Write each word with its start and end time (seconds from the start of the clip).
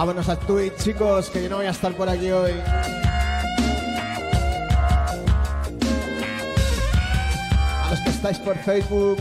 Vámonos 0.00 0.30
a 0.30 0.36
Twitch, 0.36 0.76
chicos, 0.78 1.28
que 1.28 1.42
yo 1.42 1.50
no 1.50 1.56
voy 1.56 1.66
a 1.66 1.72
estar 1.72 1.92
por 1.92 2.08
aquí 2.08 2.30
hoy. 2.30 2.52
A 7.84 7.90
los 7.90 8.00
que 8.00 8.08
estáis 8.08 8.38
por 8.38 8.56
Facebook. 8.56 9.18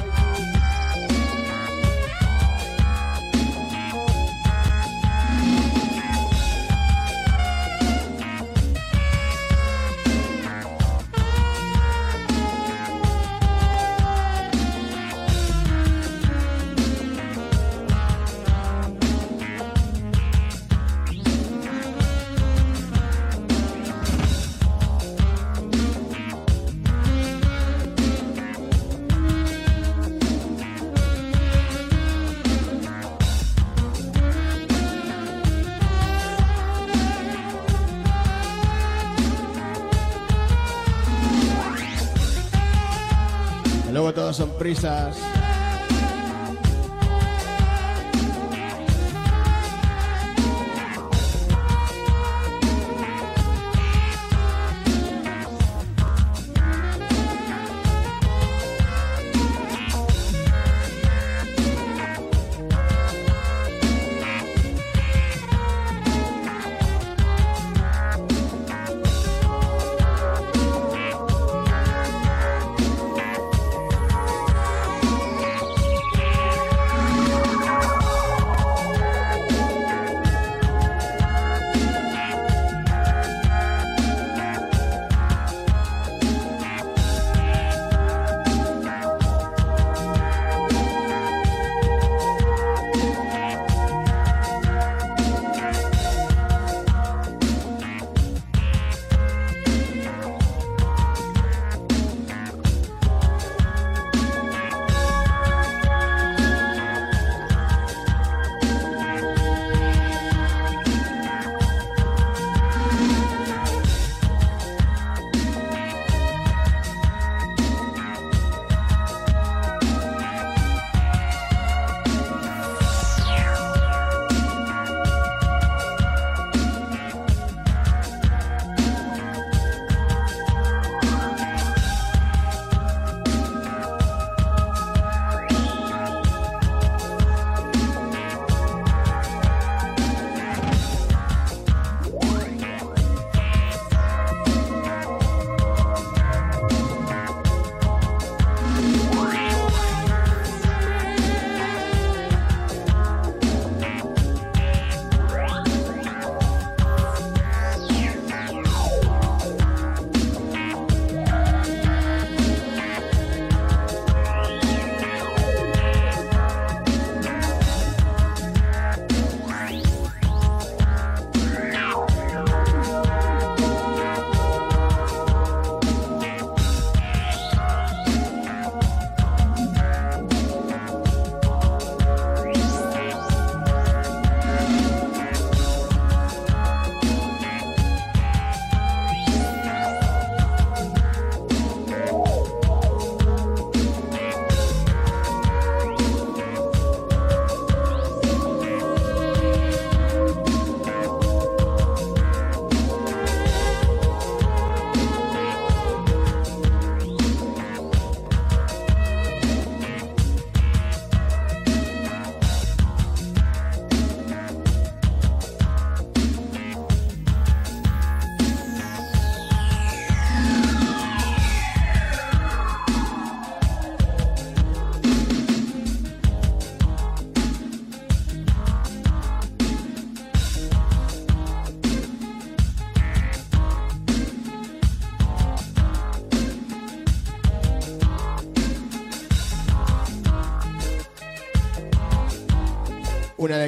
Todos 44.75 45.28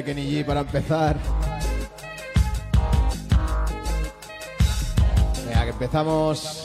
Kenny 0.02 0.30
G 0.30 0.44
para 0.44 0.60
empezar. 0.60 1.16
Venga, 5.46 5.64
que 5.64 5.70
empezamos. 5.70 6.61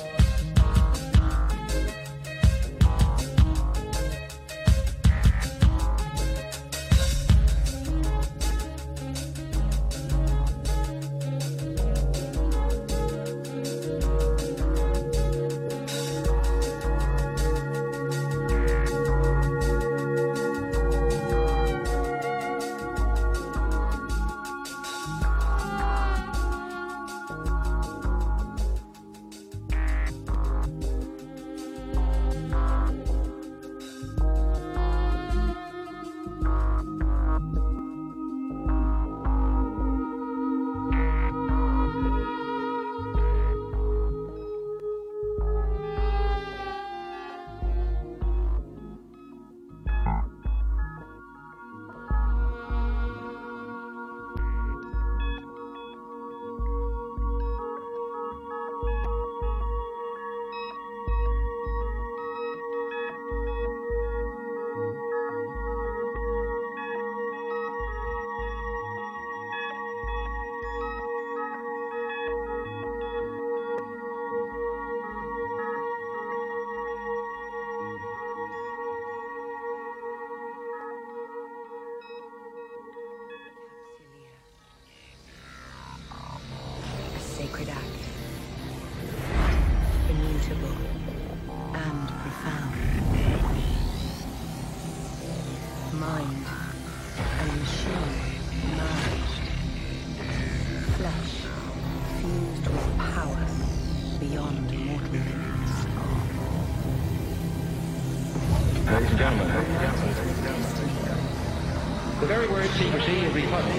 see 113.07 113.25
everybody. 113.25 113.76